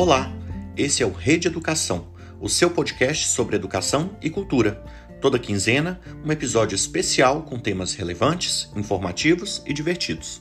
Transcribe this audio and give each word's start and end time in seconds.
Olá, 0.00 0.30
esse 0.76 1.02
é 1.02 1.06
o 1.06 1.10
Rede 1.10 1.48
Educação, 1.48 2.06
o 2.40 2.48
seu 2.48 2.70
podcast 2.70 3.26
sobre 3.26 3.56
educação 3.56 4.10
e 4.22 4.30
cultura. 4.30 4.80
Toda 5.20 5.40
quinzena, 5.40 6.00
um 6.24 6.30
episódio 6.30 6.76
especial 6.76 7.42
com 7.42 7.58
temas 7.58 7.94
relevantes, 7.94 8.70
informativos 8.76 9.60
e 9.66 9.72
divertidos. 9.72 10.40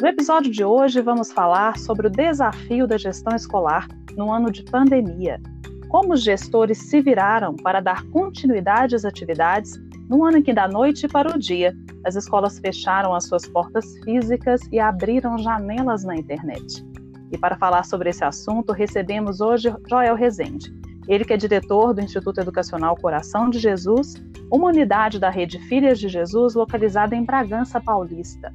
No 0.00 0.06
episódio 0.06 0.52
de 0.52 0.62
hoje, 0.62 1.00
vamos 1.00 1.32
falar 1.32 1.76
sobre 1.76 2.06
o 2.06 2.10
desafio 2.10 2.86
da 2.86 2.96
gestão 2.96 3.34
escolar 3.34 3.88
no 4.16 4.32
ano 4.32 4.52
de 4.52 4.62
pandemia. 4.62 5.40
Como 5.88 6.12
os 6.12 6.22
gestores 6.22 6.78
se 6.78 7.00
viraram 7.00 7.56
para 7.56 7.80
dar 7.80 8.04
continuidade 8.10 8.94
às 8.94 9.04
atividades 9.04 9.76
no 10.08 10.24
ano 10.24 10.38
em 10.38 10.42
que, 10.42 10.54
da 10.54 10.66
noite 10.66 11.06
para 11.06 11.34
o 11.34 11.38
dia, 11.38 11.76
as 12.04 12.16
escolas 12.16 12.58
fecharam 12.58 13.14
as 13.14 13.26
suas 13.26 13.46
portas 13.46 13.84
físicas 14.04 14.60
e 14.72 14.80
abriram 14.80 15.36
janelas 15.36 16.02
na 16.02 16.16
internet. 16.16 16.82
E 17.30 17.36
para 17.36 17.58
falar 17.58 17.84
sobre 17.84 18.08
esse 18.08 18.24
assunto, 18.24 18.72
recebemos 18.72 19.42
hoje 19.42 19.74
Joel 19.86 20.14
Rezende. 20.14 20.72
Ele 21.06 21.24
que 21.24 21.32
é 21.34 21.36
diretor 21.36 21.92
do 21.92 22.00
Instituto 22.00 22.40
Educacional 22.40 22.96
Coração 22.96 23.50
de 23.50 23.58
Jesus, 23.58 24.14
uma 24.50 24.68
unidade 24.68 25.18
da 25.18 25.28
rede 25.28 25.58
Filhas 25.68 25.98
de 25.98 26.08
Jesus 26.08 26.54
localizada 26.54 27.14
em 27.14 27.24
Bragança 27.24 27.78
Paulista. 27.78 28.52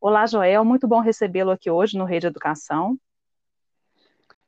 Olá, 0.00 0.26
Joel, 0.26 0.64
muito 0.64 0.86
bom 0.86 1.00
recebê-lo 1.00 1.50
aqui 1.50 1.70
hoje 1.70 1.98
no 1.98 2.04
Rede 2.04 2.26
Educação. 2.26 2.96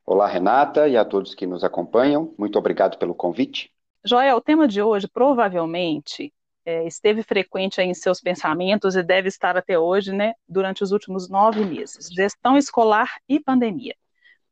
Olá, 0.07 0.27
Renata, 0.27 0.87
e 0.87 0.95
a 0.95 1.03
todos 1.03 1.33
que 1.33 1.47
nos 1.47 1.63
acompanham. 1.63 2.31
Muito 2.37 2.59
obrigado 2.59 2.95
pelo 2.99 3.15
convite. 3.15 3.71
Joel, 4.05 4.37
o 4.37 4.41
tema 4.41 4.67
de 4.67 4.79
hoje 4.79 5.07
provavelmente 5.07 6.31
é, 6.63 6.85
esteve 6.85 7.23
frequente 7.23 7.81
em 7.81 7.91
seus 7.95 8.21
pensamentos 8.21 8.95
e 8.95 9.01
deve 9.01 9.29
estar 9.29 9.57
até 9.57 9.79
hoje, 9.79 10.13
né, 10.13 10.35
durante 10.47 10.83
os 10.83 10.91
últimos 10.91 11.27
nove 11.27 11.65
meses: 11.65 12.07
gestão 12.13 12.55
escolar 12.55 13.15
e 13.27 13.39
pandemia. 13.39 13.95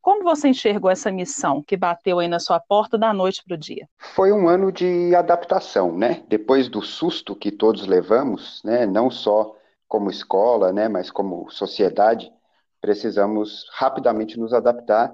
Como 0.01 0.23
você 0.23 0.47
enxergou 0.47 0.89
essa 0.89 1.11
missão 1.11 1.61
que 1.61 1.77
bateu 1.77 2.17
aí 2.17 2.27
na 2.27 2.39
sua 2.39 2.59
porta 2.59 2.97
da 2.97 3.13
noite 3.13 3.43
para 3.45 3.53
o 3.53 3.57
dia? 3.57 3.87
Foi 3.99 4.31
um 4.31 4.49
ano 4.49 4.71
de 4.71 5.13
adaptação, 5.13 5.95
né? 5.95 6.23
Depois 6.27 6.67
do 6.67 6.81
susto 6.81 7.35
que 7.35 7.51
todos 7.51 7.85
levamos, 7.85 8.59
né, 8.65 8.87
não 8.87 9.11
só 9.11 9.55
como 9.87 10.09
escola, 10.09 10.73
né, 10.73 10.89
mas 10.89 11.11
como 11.11 11.47
sociedade, 11.51 12.31
precisamos 12.81 13.67
rapidamente 13.71 14.39
nos 14.39 14.51
adaptar 14.51 15.13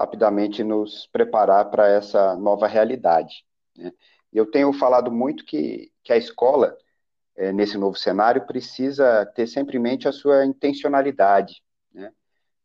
rapidamente 0.00 0.64
nos 0.64 1.06
preparar 1.12 1.70
para 1.70 1.86
essa 1.86 2.34
nova 2.36 2.66
realidade. 2.66 3.44
Né? 3.76 3.92
Eu 4.32 4.50
tenho 4.50 4.72
falado 4.72 5.12
muito 5.12 5.44
que, 5.44 5.92
que 6.02 6.12
a 6.12 6.16
escola, 6.16 6.74
é, 7.36 7.52
nesse 7.52 7.76
novo 7.76 7.96
cenário, 7.98 8.46
precisa 8.46 9.26
ter 9.34 9.46
sempre 9.46 9.76
em 9.76 9.80
mente 9.80 10.08
a 10.08 10.12
sua 10.12 10.46
intencionalidade. 10.46 11.62
Né? 11.92 12.10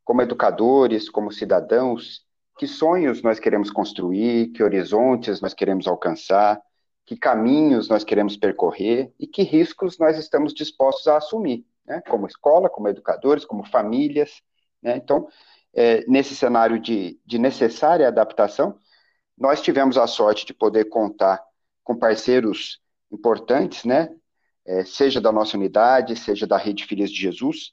Como 0.03 0.22
educadores, 0.22 1.09
como 1.09 1.31
cidadãos, 1.31 2.25
que 2.58 2.67
sonhos 2.67 3.22
nós 3.22 3.38
queremos 3.38 3.69
construir, 3.69 4.47
que 4.53 4.63
horizontes 4.63 5.41
nós 5.41 5.53
queremos 5.53 5.88
alcançar, 5.88 6.61
que 7.06 7.17
caminhos 7.17 7.89
nós 7.89 8.06
queremos 8.06 8.38
percorrer 8.38 9.13
e 9.19 9.28
que 9.28 9.44
riscos 9.44 10.00
nós 10.00 10.17
estamos 10.17 10.53
dispostos 10.53 11.08
a 11.08 11.17
assumir, 11.17 11.66
né? 11.86 12.02
como 12.08 12.28
escola, 12.28 12.69
como 12.69 12.88
educadores, 12.88 13.44
como 13.44 13.66
famílias. 13.66 14.41
Né? 14.81 14.95
Então, 14.95 15.28
é, 15.76 16.06
nesse 16.08 16.36
cenário 16.36 16.80
de, 16.80 17.20
de 17.26 17.38
necessária 17.38 18.08
adaptação, 18.08 18.80
nós 19.38 19.62
tivemos 19.62 19.98
a 19.98 20.08
sorte 20.08 20.45
de 20.45 20.54
poder 20.54 20.86
contar 20.86 21.44
com 21.84 21.95
parceiros 21.98 22.80
importantes, 23.12 23.84
né? 23.84 24.09
É, 24.66 24.84
seja 24.86 25.22
da 25.22 25.31
nossa 25.31 25.58
unidade, 25.58 26.16
seja 26.16 26.47
da 26.47 26.58
Rede 26.58 26.86
Filhas 26.86 27.12
de 27.12 27.22
Jesus. 27.22 27.72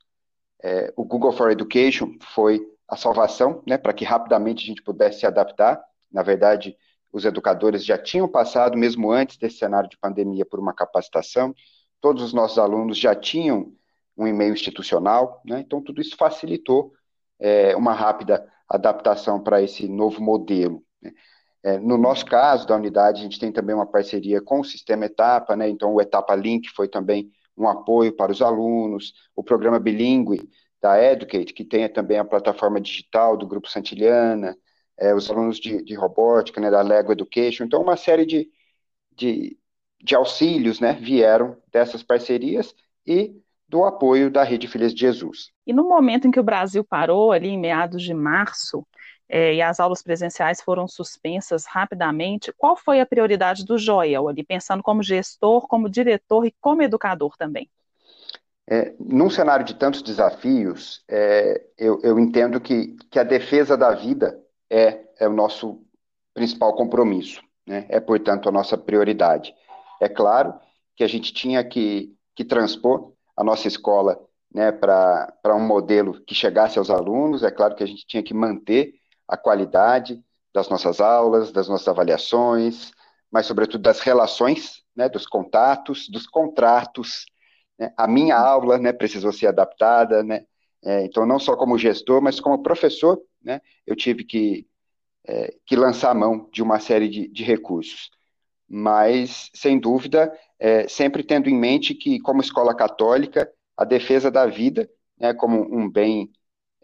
É, 0.62 0.92
o 0.96 1.04
Google 1.04 1.32
for 1.32 1.50
Education 1.50 2.16
foi 2.34 2.60
a 2.86 2.96
salvação, 2.96 3.62
né, 3.66 3.78
para 3.78 3.94
que 3.94 4.04
rapidamente 4.04 4.64
a 4.64 4.66
gente 4.66 4.82
pudesse 4.82 5.20
se 5.20 5.26
adaptar. 5.26 5.82
Na 6.10 6.22
verdade, 6.22 6.76
os 7.10 7.24
educadores 7.24 7.84
já 7.84 7.96
tinham 7.96 8.28
passado, 8.28 8.76
mesmo 8.76 9.10
antes 9.10 9.38
desse 9.38 9.56
cenário 9.56 9.88
de 9.88 9.96
pandemia, 9.96 10.44
por 10.44 10.60
uma 10.60 10.74
capacitação. 10.74 11.54
Todos 12.00 12.22
os 12.22 12.34
nossos 12.34 12.58
alunos 12.58 12.98
já 12.98 13.14
tinham 13.14 13.72
um 14.16 14.26
e-mail 14.26 14.52
institucional, 14.52 15.40
né? 15.46 15.60
Então, 15.60 15.80
tudo 15.80 16.02
isso 16.02 16.16
facilitou 16.16 16.92
é, 17.38 17.74
uma 17.76 17.92
rápida 17.92 18.46
adaptação 18.68 19.40
para 19.40 19.62
esse 19.62 19.88
novo 19.88 20.20
modelo. 20.20 20.82
Né? 21.00 21.12
É, 21.62 21.78
no 21.78 21.96
nosso 21.96 22.26
caso, 22.26 22.66
da 22.66 22.74
unidade, 22.74 23.20
a 23.20 23.22
gente 23.22 23.38
tem 23.38 23.52
também 23.52 23.74
uma 23.74 23.86
parceria 23.86 24.40
com 24.40 24.60
o 24.60 24.64
Sistema 24.64 25.06
Etapa, 25.06 25.54
né? 25.54 25.68
então 25.68 25.94
o 25.94 26.00
Etapa 26.00 26.34
Link 26.34 26.68
foi 26.70 26.88
também 26.88 27.30
um 27.56 27.68
apoio 27.68 28.12
para 28.14 28.32
os 28.32 28.42
alunos, 28.42 29.12
o 29.36 29.44
programa 29.44 29.78
bilíngue 29.78 30.48
da 30.80 31.00
Educate, 31.00 31.54
que 31.54 31.64
tem 31.64 31.88
também 31.88 32.18
a 32.18 32.24
plataforma 32.24 32.80
digital 32.80 33.36
do 33.36 33.46
Grupo 33.46 33.68
Santiliana, 33.68 34.56
é, 34.98 35.14
os 35.14 35.30
alunos 35.30 35.58
de, 35.58 35.82
de, 35.82 35.94
robótica, 35.94 36.60
né, 36.60 36.70
da 36.70 36.82
Lego 36.82 37.12
Education, 37.12 37.64
então 37.64 37.80
uma 37.80 37.96
série 37.96 38.26
de, 38.26 38.50
de, 39.12 39.56
de 40.02 40.14
auxílios 40.14 40.80
né, 40.80 40.94
vieram 40.94 41.56
dessas 41.70 42.02
parcerias 42.02 42.74
e 43.06 43.40
do 43.72 43.84
apoio 43.84 44.30
da 44.30 44.44
Rede 44.44 44.68
Filhas 44.68 44.92
de 44.92 45.00
Jesus. 45.00 45.50
E 45.66 45.72
no 45.72 45.88
momento 45.88 46.28
em 46.28 46.30
que 46.30 46.38
o 46.38 46.42
Brasil 46.42 46.84
parou, 46.84 47.32
ali 47.32 47.48
em 47.48 47.58
meados 47.58 48.02
de 48.02 48.12
março, 48.12 48.86
é, 49.26 49.54
e 49.54 49.62
as 49.62 49.80
aulas 49.80 50.02
presenciais 50.02 50.60
foram 50.60 50.86
suspensas 50.86 51.64
rapidamente, 51.64 52.52
qual 52.58 52.76
foi 52.76 53.00
a 53.00 53.06
prioridade 53.06 53.64
do 53.64 53.78
Joel 53.78 54.28
ali, 54.28 54.44
pensando 54.44 54.82
como 54.82 55.02
gestor, 55.02 55.66
como 55.66 55.88
diretor 55.88 56.44
e 56.44 56.54
como 56.60 56.82
educador 56.82 57.34
também? 57.38 57.66
É, 58.68 58.94
num 59.00 59.30
cenário 59.30 59.64
de 59.64 59.74
tantos 59.74 60.02
desafios, 60.02 61.02
é, 61.08 61.62
eu, 61.78 61.98
eu, 62.02 62.18
entendo 62.18 62.60
que, 62.60 62.94
que 63.10 63.18
a 63.18 63.24
defesa 63.24 63.74
da 63.74 63.94
vida 63.94 64.38
é, 64.68 65.00
é 65.18 65.26
o 65.26 65.32
nosso 65.32 65.80
principal 66.34 66.74
compromisso, 66.74 67.40
né? 67.66 67.86
é, 67.88 67.98
portanto, 68.00 68.50
a 68.50 68.52
nossa 68.52 68.76
prioridade. 68.76 69.54
É 69.98 70.10
claro 70.10 70.52
que 70.94 71.02
a 71.02 71.08
gente 71.08 71.32
tinha 71.32 71.64
que, 71.64 72.14
que 72.36 72.44
transpor 72.44 73.12
a 73.36 73.44
nossa 73.44 73.68
escola 73.68 74.18
né, 74.54 74.70
para 74.70 75.54
um 75.54 75.66
modelo 75.66 76.20
que 76.24 76.34
chegasse 76.34 76.78
aos 76.78 76.90
alunos. 76.90 77.42
É 77.42 77.50
claro 77.50 77.74
que 77.74 77.82
a 77.82 77.86
gente 77.86 78.06
tinha 78.06 78.22
que 78.22 78.34
manter 78.34 78.94
a 79.26 79.36
qualidade 79.36 80.22
das 80.52 80.68
nossas 80.68 81.00
aulas, 81.00 81.50
das 81.50 81.68
nossas 81.68 81.88
avaliações, 81.88 82.92
mas, 83.30 83.46
sobretudo, 83.46 83.80
das 83.80 84.00
relações, 84.00 84.82
né, 84.94 85.08
dos 85.08 85.26
contatos, 85.26 86.08
dos 86.10 86.26
contratos. 86.26 87.24
Né? 87.78 87.92
A 87.96 88.06
minha 88.06 88.36
aula 88.36 88.78
né, 88.78 88.92
precisou 88.92 89.32
ser 89.32 89.46
adaptada, 89.46 90.22
né? 90.22 90.44
É, 90.84 91.04
então, 91.04 91.24
não 91.24 91.38
só 91.38 91.56
como 91.56 91.78
gestor, 91.78 92.20
mas 92.20 92.40
como 92.40 92.62
professor, 92.62 93.22
né, 93.40 93.60
eu 93.86 93.94
tive 93.94 94.24
que, 94.24 94.66
é, 95.26 95.54
que 95.64 95.76
lançar 95.76 96.10
a 96.10 96.14
mão 96.14 96.48
de 96.52 96.60
uma 96.60 96.80
série 96.80 97.08
de, 97.08 97.28
de 97.28 97.44
recursos. 97.44 98.10
Mas, 98.68 99.48
sem 99.54 99.78
dúvida, 99.78 100.36
é, 100.62 100.86
sempre 100.86 101.24
tendo 101.24 101.50
em 101.50 101.58
mente 101.58 101.92
que, 101.92 102.20
como 102.20 102.40
escola 102.40 102.72
católica, 102.72 103.52
a 103.76 103.84
defesa 103.84 104.30
da 104.30 104.46
vida, 104.46 104.88
né, 105.18 105.34
como 105.34 105.60
um 105.60 105.90
bem 105.90 106.30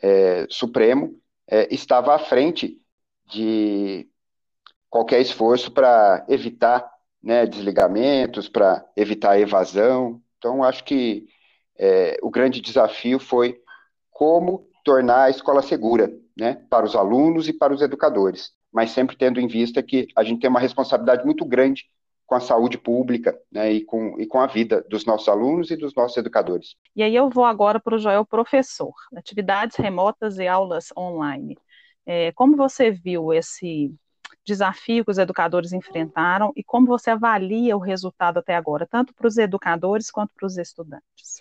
é, 0.03 0.49
supremo, 0.51 1.17
é, 1.47 1.73
estava 1.73 2.13
à 2.13 2.19
frente 2.19 2.77
de 3.25 4.09
qualquer 4.91 5.21
esforço 5.21 5.71
para 5.71 6.27
evitar 6.29 6.91
né, 7.23 7.47
desligamentos, 7.47 8.49
para 8.49 8.85
evitar 8.97 9.39
evasão. 9.39 10.21
Então, 10.39 10.65
acho 10.65 10.83
que 10.83 11.29
é, 11.79 12.19
o 12.21 12.31
grande 12.31 12.61
desafio 12.61 13.21
foi 13.21 13.61
como 14.11 14.69
tornar 14.85 15.27
a 15.27 15.31
escola 15.31 15.63
segura 15.63 16.13
né, 16.37 16.55
para 16.69 16.85
os 16.85 16.97
alunos 16.97 17.49
e 17.49 17.53
para 17.53 17.73
os 17.73 17.81
educadores, 17.81 18.51
mas 18.73 18.91
sempre 18.91 19.17
tendo 19.17 19.39
em 19.39 19.47
vista 19.47 19.81
que 19.85 20.09
a 20.17 20.25
gente 20.25 20.41
tem 20.41 20.51
uma 20.51 20.59
responsabilidade 20.59 21.25
muito 21.25 21.45
grande 21.45 21.85
com 22.29 22.35
a 22.35 22.41
saúde 22.41 22.77
pública 22.77 23.35
né, 23.51 23.73
e, 23.73 23.83
com, 23.83 24.21
e 24.21 24.27
com 24.27 24.39
a 24.39 24.47
vida 24.47 24.85
dos 24.91 25.07
nossos 25.07 25.27
alunos 25.29 25.71
e 25.71 25.77
dos 25.77 25.95
nossos 25.95 26.15
educadores. 26.19 26.77
E 26.95 27.03
aí 27.03 27.17
eu 27.17 27.31
vou 27.31 27.45
agora 27.45 27.81
para 27.81 27.97
o 27.97 27.99
Joel 27.99 28.25
professor, 28.25 28.93
atividades 29.17 29.79
remotas 29.79 30.37
e 30.37 30.47
aulas 30.47 30.93
online. 30.95 31.57
É, 32.05 32.31
como 32.33 32.55
você 32.55 32.91
viu 32.91 33.33
esse 33.33 33.91
desafio 34.45 35.07
que 35.07 35.11
os 35.11 35.17
educadores 35.17 35.73
enfrentaram 35.73 36.53
e 36.55 36.63
como 36.63 36.87
você 36.87 37.11
avalia 37.11 37.75
o 37.75 37.81
resultado 37.81 38.41
até 38.41 38.55
agora, 38.55 38.87
tanto 38.87 39.15
para 39.15 39.27
os 39.27 39.39
educadores 39.39 40.11
quanto 40.11 40.31
para 40.37 40.47
os 40.47 40.59
estudantes? 40.59 41.41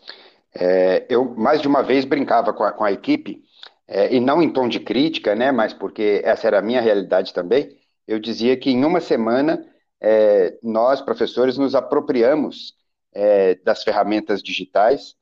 É, 0.55 1.05
eu 1.09 1.35
mais 1.35 1.61
de 1.61 1.67
uma 1.67 1.83
vez 1.83 2.05
brincava 2.05 2.53
com 2.53 2.63
a, 2.63 2.71
com 2.71 2.85
a 2.85 2.93
equipe, 2.93 3.43
é, 3.85 4.15
e 4.15 4.21
não 4.21 4.41
em 4.41 4.49
tom 4.49 4.69
de 4.69 4.79
crítica, 4.79 5.35
né, 5.35 5.51
mas 5.51 5.73
porque 5.73 6.21
essa 6.23 6.47
era 6.47 6.59
a 6.59 6.61
minha 6.61 6.79
realidade 6.79 7.33
também, 7.33 7.77
eu 8.07 8.19
dizia 8.19 8.55
que 8.55 8.69
em 8.69 8.85
uma 8.85 9.01
semana 9.01 9.65
é, 10.01 10.57
nós, 10.61 11.01
professores, 11.01 11.57
nos 11.57 11.75
apropriamos 11.75 12.73
é, 13.13 13.55
das 13.55 13.83
ferramentas 13.83 14.41
digitais 14.41 15.15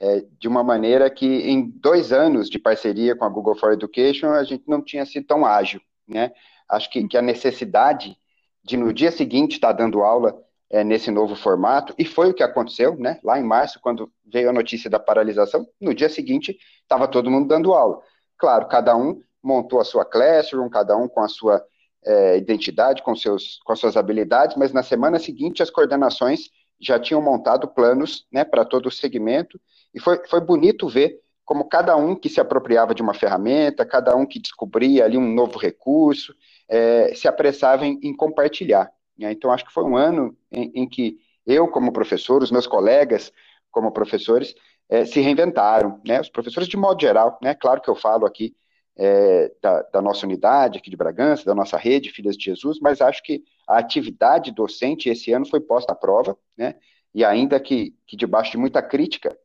é, 0.00 0.24
de 0.38 0.48
uma 0.48 0.64
maneira 0.64 1.08
que, 1.10 1.26
em 1.26 1.68
dois 1.68 2.12
anos 2.12 2.48
de 2.48 2.58
parceria 2.58 3.14
com 3.14 3.24
a 3.24 3.28
Google 3.28 3.54
for 3.54 3.72
Education, 3.72 4.30
a 4.30 4.44
gente 4.44 4.64
não 4.66 4.82
tinha 4.82 5.06
sido 5.06 5.26
tão 5.26 5.46
ágil. 5.46 5.80
Né? 6.08 6.32
Acho 6.68 6.90
que, 6.90 7.06
que 7.06 7.16
a 7.16 7.22
necessidade 7.22 8.16
de 8.64 8.76
no 8.76 8.92
dia 8.92 9.10
seguinte 9.10 9.54
estar 9.54 9.72
dando 9.72 10.02
aula 10.02 10.40
é, 10.70 10.82
nesse 10.82 11.10
novo 11.10 11.36
formato, 11.36 11.94
e 11.98 12.04
foi 12.04 12.30
o 12.30 12.34
que 12.34 12.42
aconteceu, 12.42 12.96
né? 12.96 13.20
Lá 13.22 13.38
em 13.38 13.42
março, 13.42 13.78
quando 13.82 14.10
veio 14.24 14.48
a 14.48 14.52
notícia 14.52 14.88
da 14.88 14.98
paralisação, 14.98 15.66
no 15.78 15.94
dia 15.94 16.08
seguinte 16.08 16.56
estava 16.80 17.06
todo 17.06 17.30
mundo 17.30 17.46
dando 17.46 17.74
aula. 17.74 18.00
Claro, 18.38 18.66
cada 18.68 18.96
um 18.96 19.20
montou 19.42 19.80
a 19.80 19.84
sua 19.84 20.04
classroom, 20.04 20.70
cada 20.70 20.96
um 20.96 21.08
com 21.08 21.20
a 21.20 21.28
sua 21.28 21.62
é, 22.04 22.36
identidade, 22.36 23.02
com, 23.02 23.14
seus, 23.14 23.60
com 23.64 23.72
as 23.72 23.78
suas 23.78 23.96
habilidades, 23.96 24.56
mas 24.56 24.72
na 24.72 24.82
semana 24.82 25.18
seguinte 25.18 25.62
as 25.62 25.70
coordenações 25.70 26.50
já 26.80 26.98
tinham 26.98 27.22
montado 27.22 27.68
planos 27.68 28.26
né, 28.32 28.44
para 28.44 28.64
todo 28.64 28.86
o 28.86 28.90
segmento, 28.90 29.60
e 29.94 30.00
foi, 30.00 30.20
foi 30.26 30.40
bonito 30.40 30.88
ver 30.88 31.20
como 31.44 31.68
cada 31.68 31.96
um 31.96 32.14
que 32.14 32.28
se 32.28 32.40
apropriava 32.40 32.94
de 32.94 33.02
uma 33.02 33.14
ferramenta, 33.14 33.84
cada 33.84 34.16
um 34.16 34.24
que 34.24 34.40
descobria 34.40 35.04
ali 35.04 35.16
um 35.18 35.34
novo 35.34 35.58
recurso, 35.58 36.34
é, 36.68 37.14
se 37.14 37.28
apressava 37.28 37.84
em, 37.84 37.98
em 38.02 38.14
compartilhar. 38.14 38.90
Né? 39.18 39.32
Então, 39.32 39.50
acho 39.50 39.64
que 39.64 39.72
foi 39.72 39.84
um 39.84 39.96
ano 39.96 40.36
em, 40.50 40.72
em, 40.74 40.88
que 40.88 41.18
eu, 41.46 41.68
como 41.68 41.92
professor, 41.92 42.42
os 42.42 42.50
meus 42.50 42.66
colegas, 42.66 43.32
como 43.70 43.92
professores, 43.92 44.54
é, 44.88 45.04
se 45.04 45.20
reinventaram. 45.20 46.00
Né? 46.06 46.20
Os 46.20 46.30
professores, 46.30 46.68
de 46.68 46.76
modo 46.76 47.00
geral, 47.00 47.38
né? 47.42 47.54
claro 47.54 47.80
que 47.80 47.90
eu 47.90 47.96
falo 47.96 48.24
aqui 48.24 48.54
é, 48.96 49.50
da, 49.62 49.82
da, 49.82 50.02
nossa 50.02 50.26
unidade 50.26 50.78
aqui 50.78 50.90
de 50.90 50.96
Bragança, 50.96 51.44
da 51.44 51.54
nossa 51.54 51.76
rede 51.76 52.10
Filhas 52.10 52.36
de 52.36 52.44
Jesus, 52.44 52.78
mas 52.80 53.00
acho 53.00 53.22
que 53.22 53.42
a 53.66 53.78
atividade 53.78 54.52
docente 54.52 55.08
esse 55.08 55.32
ano 55.32 55.46
foi 55.46 55.60
posta 55.60 55.92
à 55.92 55.96
prova, 55.96 56.36
né? 56.56 56.74
e 57.14 57.24
ainda 57.24 57.58
que, 57.60 57.94
que 58.06 58.16
debaixo 58.16 58.52
de 58.52 58.58
muita 58.58 58.82
crítica 58.82 59.36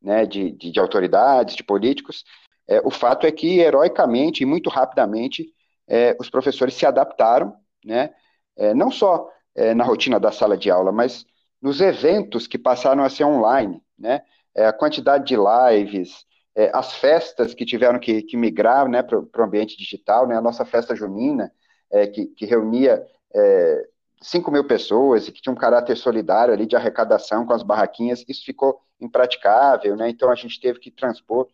né, 0.00 0.26
de, 0.26 0.52
de, 0.52 0.70
de 0.70 0.80
autoridades, 0.80 1.54
de 1.54 1.62
políticos, 1.62 2.24
é, 2.68 2.80
o 2.84 2.90
fato 2.90 3.26
é 3.26 3.32
que, 3.32 3.60
heroicamente 3.60 4.42
e 4.42 4.46
muito 4.46 4.68
rapidamente, 4.68 5.52
é, 5.88 6.16
os 6.18 6.28
professores 6.28 6.74
se 6.74 6.86
adaptaram, 6.86 7.54
né, 7.84 8.10
é, 8.56 8.74
não 8.74 8.90
só 8.90 9.28
é, 9.54 9.74
na 9.74 9.84
rotina 9.84 10.18
da 10.18 10.32
sala 10.32 10.56
de 10.56 10.70
aula, 10.70 10.90
mas 10.90 11.24
nos 11.60 11.80
eventos 11.80 12.46
que 12.46 12.58
passaram 12.58 13.04
a 13.04 13.10
ser 13.10 13.24
online, 13.24 13.80
né, 13.98 14.22
é, 14.54 14.66
a 14.66 14.72
quantidade 14.72 15.24
de 15.24 15.36
lives, 15.36 16.24
é, 16.54 16.70
as 16.74 16.94
festas 16.94 17.54
que 17.54 17.64
tiveram 17.64 17.98
que, 17.98 18.22
que 18.22 18.36
migrar 18.36 18.88
né, 18.88 19.02
para 19.02 19.18
o 19.18 19.42
ambiente 19.42 19.76
digital, 19.76 20.26
né, 20.26 20.36
a 20.36 20.40
nossa 20.40 20.64
festa 20.64 20.94
junina, 20.94 21.52
é, 21.90 22.06
que, 22.06 22.26
que, 22.26 22.46
reunia 22.46 23.04
é, 23.34 23.88
5 24.20 24.50
mil 24.50 24.64
pessoas 24.64 25.28
e 25.28 25.32
que 25.32 25.40
tinha 25.40 25.52
um 25.52 25.56
caráter 25.56 25.96
solidário 25.96 26.52
ali 26.52 26.66
de 26.66 26.76
arrecadação 26.76 27.46
com 27.46 27.52
as 27.52 27.62
barraquinhas, 27.62 28.24
isso 28.28 28.44
ficou 28.44 28.80
impraticável, 29.00 29.96
né, 29.96 30.08
então 30.10 30.30
a 30.30 30.34
gente 30.34 30.60
teve 30.60 30.78
que 30.78 30.90
transpor 30.90 31.48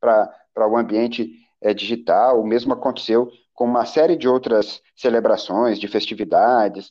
para 0.00 0.68
o 0.68 0.76
ambiente 0.76 1.32
é, 1.60 1.74
digital, 1.74 2.40
o 2.40 2.46
mesmo 2.46 2.72
aconteceu 2.72 3.30
com 3.52 3.64
uma 3.64 3.86
série 3.86 4.16
de 4.16 4.28
outras 4.28 4.82
celebrações, 4.96 5.78
de 5.78 5.88
festividades, 5.88 6.90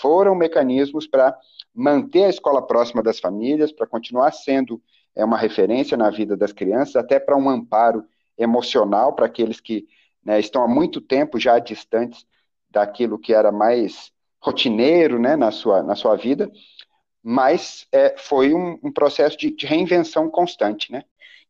foram 0.00 0.34
mecanismos 0.34 1.06
para 1.06 1.36
manter 1.74 2.24
a 2.24 2.28
escola 2.28 2.66
próxima 2.66 3.02
das 3.02 3.20
famílias, 3.20 3.72
para 3.72 3.86
continuar 3.86 4.32
sendo 4.32 4.80
é, 5.16 5.24
uma 5.24 5.36
referência 5.36 5.96
na 5.96 6.10
vida 6.10 6.36
das 6.36 6.52
crianças, 6.52 6.96
até 6.96 7.18
para 7.18 7.36
um 7.36 7.48
amparo 7.48 8.04
emocional 8.36 9.14
para 9.14 9.26
aqueles 9.26 9.60
que 9.60 9.86
né, 10.24 10.38
estão 10.38 10.62
há 10.62 10.68
muito 10.68 11.00
tempo 11.00 11.38
já 11.38 11.58
distantes 11.58 12.26
daquilo 12.70 13.18
que 13.18 13.32
era 13.32 13.50
mais 13.50 14.12
rotineiro 14.40 15.18
né, 15.18 15.36
na, 15.36 15.50
sua, 15.50 15.82
na 15.82 15.94
sua 15.94 16.16
vida, 16.16 16.50
mas 17.22 17.86
é, 17.92 18.14
foi 18.16 18.54
um, 18.54 18.78
um 18.82 18.92
processo 18.92 19.36
de, 19.36 19.54
de, 19.54 19.66
reinvenção 19.66 20.30
constante, 20.30 20.92
né? 20.92 21.02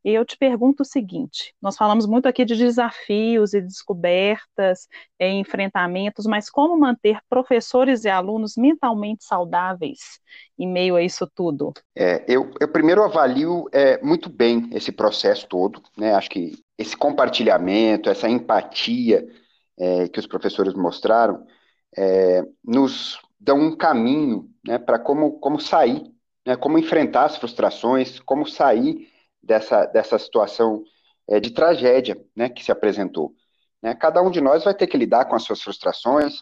E 0.04 0.12
eu 0.12 0.24
te 0.24 0.36
pergunto 0.36 0.82
o 0.82 0.86
seguinte: 0.86 1.54
nós 1.60 1.76
falamos 1.76 2.06
muito 2.06 2.26
aqui 2.26 2.44
de 2.44 2.56
desafios 2.56 3.54
e 3.54 3.60
descobertas, 3.60 4.88
é, 5.18 5.30
enfrentamentos, 5.30 6.26
mas 6.26 6.48
como 6.48 6.78
manter 6.78 7.18
professores 7.28 8.04
e 8.04 8.08
alunos 8.08 8.56
mentalmente 8.56 9.24
saudáveis 9.24 10.20
em 10.58 10.66
meio 10.66 10.96
a 10.96 11.02
isso 11.02 11.28
tudo? 11.34 11.72
É, 11.96 12.24
eu, 12.28 12.50
eu, 12.60 12.68
primeiro 12.68 13.02
avalio 13.02 13.66
é, 13.72 14.02
muito 14.02 14.28
bem 14.28 14.68
esse 14.72 14.92
processo 14.92 15.46
todo, 15.48 15.82
né? 15.96 16.14
Acho 16.14 16.30
que 16.30 16.52
esse 16.76 16.96
compartilhamento, 16.96 18.08
essa 18.08 18.28
empatia 18.28 19.26
é, 19.78 20.08
que 20.08 20.18
os 20.18 20.26
professores 20.26 20.74
mostraram, 20.74 21.44
é, 21.96 22.44
nos 22.64 23.20
dão 23.38 23.58
um 23.60 23.76
caminho 23.76 24.48
né, 24.66 24.78
para 24.78 24.98
como, 24.98 25.38
como 25.38 25.60
sair, 25.60 26.02
né, 26.46 26.56
como 26.56 26.78
enfrentar 26.78 27.24
as 27.24 27.36
frustrações, 27.36 28.20
como 28.20 28.46
sair 28.46 29.08
dessa, 29.42 29.86
dessa 29.86 30.18
situação 30.18 30.82
é, 31.28 31.38
de 31.40 31.50
tragédia 31.50 32.16
né, 32.34 32.48
que 32.48 32.64
se 32.64 32.72
apresentou. 32.72 33.32
Né? 33.82 33.94
Cada 33.94 34.22
um 34.22 34.30
de 34.30 34.40
nós 34.40 34.64
vai 34.64 34.74
ter 34.74 34.86
que 34.86 34.96
lidar 34.96 35.26
com 35.26 35.36
as 35.36 35.42
suas 35.42 35.62
frustrações, 35.62 36.40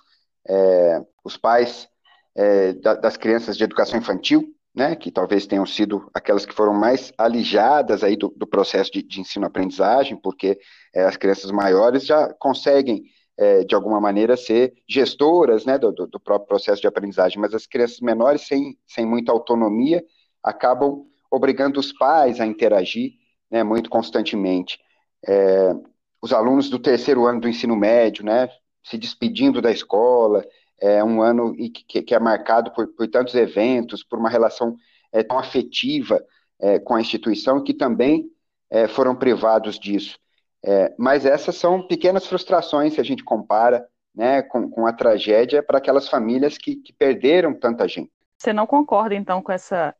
é, 0.48 1.00
os 1.24 1.36
pais 1.36 1.88
é, 2.34 2.72
da, 2.74 2.94
das 2.94 3.16
crianças 3.16 3.56
de 3.56 3.64
educação 3.64 3.98
infantil, 3.98 4.54
né, 4.74 4.94
que 4.94 5.10
talvez 5.10 5.46
tenham 5.46 5.64
sido 5.64 6.08
aquelas 6.12 6.44
que 6.44 6.54
foram 6.54 6.74
mais 6.74 7.10
alijadas 7.16 8.04
aí 8.04 8.14
do, 8.14 8.28
do 8.36 8.46
processo 8.46 8.92
de, 8.92 9.02
de 9.02 9.22
ensino-aprendizagem, 9.22 10.18
porque 10.18 10.58
é, 10.94 11.04
as 11.04 11.16
crianças 11.16 11.50
maiores 11.50 12.04
já 12.04 12.32
conseguem, 12.34 13.04
é, 13.38 13.64
de 13.64 13.74
alguma 13.74 13.98
maneira, 13.98 14.36
ser 14.36 14.74
gestoras 14.86 15.64
né, 15.64 15.78
do, 15.78 15.92
do, 15.92 16.20
próprio 16.20 16.46
processo 16.46 16.82
de 16.82 16.86
aprendizagem, 16.86 17.40
mas 17.40 17.54
as 17.54 17.66
crianças 17.66 18.00
menores, 18.00 18.46
sem, 18.46 18.78
sem 18.86 19.06
muita 19.06 19.32
autonomia, 19.32 20.04
acabam 20.42 21.06
obrigando 21.36 21.78
os 21.78 21.92
pais 21.92 22.40
a 22.40 22.46
interagir 22.46 23.12
né, 23.50 23.62
muito 23.62 23.88
constantemente. 23.90 24.78
É, 25.26 25.74
os 26.20 26.32
alunos 26.32 26.68
do 26.68 26.78
terceiro 26.78 27.26
ano 27.26 27.40
do 27.40 27.48
ensino 27.48 27.76
médio, 27.76 28.24
né, 28.24 28.48
se 28.82 28.96
despedindo 28.96 29.60
da 29.60 29.70
escola, 29.70 30.44
é 30.80 31.02
um 31.02 31.22
ano 31.22 31.54
que, 31.54 32.02
que 32.02 32.14
é 32.14 32.18
marcado 32.18 32.72
por, 32.72 32.88
por, 32.88 33.08
tantos 33.08 33.34
eventos, 33.34 34.04
por 34.04 34.18
uma 34.18 34.28
relação 34.28 34.76
é, 35.12 35.22
tão 35.22 35.38
afetiva 35.38 36.22
é, 36.60 36.78
com 36.78 36.94
a 36.94 37.00
instituição, 37.00 37.62
que 37.62 37.72
também 37.72 38.30
é, 38.70 38.86
foram 38.86 39.14
privados 39.14 39.78
disso. 39.78 40.18
É, 40.64 40.94
mas 40.98 41.24
essas 41.24 41.56
são 41.56 41.86
pequenas 41.86 42.26
frustrações 42.26 42.94
se 42.94 43.00
a 43.00 43.04
gente 43.04 43.22
compara 43.22 43.86
né, 44.14 44.42
com, 44.42 44.68
com 44.68 44.86
a 44.86 44.92
tragédia 44.92 45.62
para 45.62 45.78
aquelas 45.78 46.08
famílias 46.08 46.58
que, 46.58 46.76
que 46.76 46.92
perderam 46.92 47.54
tanta 47.54 47.86
gente. 47.86 48.10
Você 48.38 48.52
não 48.52 48.66
concorda, 48.66 49.14
então, 49.14 49.40
com 49.42 49.52
essa 49.52 49.94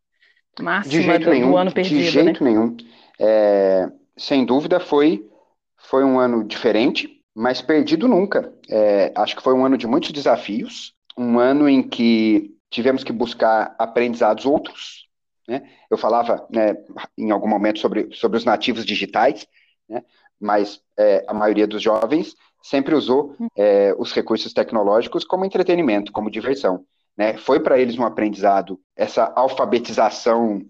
máxima 0.63 0.91
de 0.91 1.03
jeito 1.03 1.25
do, 1.25 1.31
nenhum, 1.31 1.51
do 1.51 1.57
ano 1.57 1.73
perdido, 1.73 1.99
De 1.99 2.11
jeito 2.11 2.45
né? 2.45 2.51
nenhum. 2.51 2.77
É, 3.19 3.91
sem 4.17 4.45
dúvida 4.45 4.81
foi, 4.81 5.29
foi 5.77 6.05
um 6.05 6.19
ano 6.19 6.45
diferente, 6.45 7.23
mas 7.35 7.61
perdido 7.61 8.09
nunca. 8.09 8.53
É, 8.69 9.13
acho 9.15 9.37
que 9.37 9.43
foi 9.43 9.55
um 9.55 9.65
ano 9.65 9.77
de 9.77 9.87
muitos 9.87 10.11
desafios, 10.11 10.95
um 11.17 11.39
ano 11.39 11.69
em 11.69 11.83
que 11.83 12.55
tivemos 12.71 13.05
que 13.05 13.13
buscar 13.13 13.75
aprendizados 13.79 14.47
outros. 14.47 15.07
Né? 15.49 15.63
Eu 15.91 15.97
falava 15.97 16.47
né, 16.51 16.77
em 17.17 17.31
algum 17.31 17.49
momento 17.49 17.79
sobre, 17.79 18.09
sobre 18.13 18.39
os 18.39 18.45
nativos 18.45 18.85
digitais, 18.85 19.47
né? 19.89 20.03
mas 20.41 20.81
é, 20.99 21.25
a 21.29 21.35
maioria 21.35 21.67
dos 21.67 21.83
jovens 21.83 22.35
sempre 22.63 22.95
usou 22.95 23.37
é, 23.57 23.95
os 23.97 24.13
recursos 24.13 24.53
tecnológicos 24.53 25.25
como 25.25 25.45
entretenimento, 25.45 26.13
como 26.13 26.31
diversão. 26.31 26.85
Né? 27.17 27.37
Foi 27.37 27.61
para 27.61 27.79
eles 27.79 27.99
um 27.99 28.05
aprendizado, 28.05 28.81
essa 28.95 29.33
alfabetização 29.35 30.63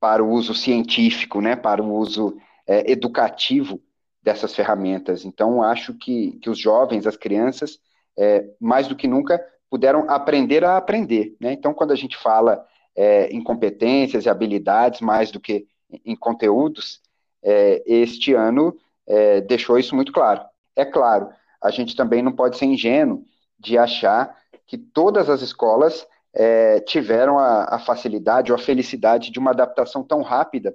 para 0.00 0.22
o 0.22 0.30
uso 0.30 0.54
científico, 0.54 1.40
né? 1.40 1.56
para 1.56 1.82
o 1.82 1.94
uso 1.94 2.36
é, 2.66 2.90
educativo 2.90 3.80
dessas 4.22 4.54
ferramentas. 4.54 5.24
Então, 5.24 5.62
acho 5.62 5.94
que, 5.94 6.38
que 6.38 6.48
os 6.48 6.58
jovens, 6.58 7.06
as 7.06 7.16
crianças, 7.16 7.78
é, 8.16 8.46
mais 8.60 8.88
do 8.88 8.96
que 8.96 9.06
nunca, 9.06 9.44
puderam 9.68 10.08
aprender 10.08 10.64
a 10.64 10.76
aprender. 10.76 11.36
Né? 11.40 11.52
Então, 11.52 11.74
quando 11.74 11.92
a 11.92 11.96
gente 11.96 12.16
fala 12.16 12.64
é, 12.96 13.26
em 13.28 13.42
competências 13.42 14.24
e 14.24 14.28
habilidades, 14.30 15.00
mais 15.00 15.30
do 15.30 15.40
que 15.40 15.66
em 16.04 16.16
conteúdos, 16.16 17.00
é, 17.42 17.82
este 17.86 18.32
ano 18.32 18.76
é, 19.06 19.40
deixou 19.42 19.78
isso 19.78 19.94
muito 19.94 20.12
claro. 20.12 20.42
É 20.74 20.84
claro, 20.84 21.28
a 21.62 21.70
gente 21.70 21.94
também 21.94 22.22
não 22.22 22.32
pode 22.32 22.56
ser 22.56 22.66
ingênuo 22.66 23.24
de 23.58 23.78
achar 23.78 24.36
que 24.66 24.78
todas 24.78 25.28
as 25.28 25.42
escolas 25.42 26.06
é, 26.34 26.80
tiveram 26.80 27.38
a, 27.38 27.76
a, 27.76 27.78
facilidade 27.78 28.50
ou 28.50 28.56
a 28.56 28.60
felicidade 28.60 29.30
de 29.30 29.38
uma 29.38 29.52
adaptação 29.52 30.02
tão 30.02 30.22
rápida 30.22 30.74